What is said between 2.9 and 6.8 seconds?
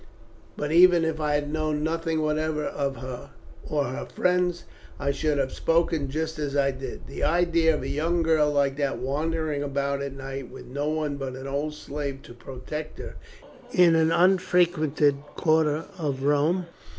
her or her friends, I should have spoken just as I